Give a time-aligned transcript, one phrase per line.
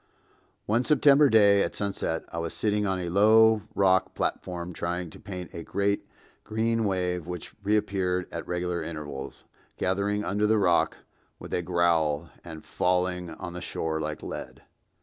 [0.65, 5.19] One September day at sunset I was sitting on a low rock platform trying to
[5.19, 6.07] paint a great
[6.43, 9.43] green wave which reappeared at regular intervals,
[9.77, 10.97] gathering under the rock
[11.37, 14.63] with a growl and falling on the shore like lead.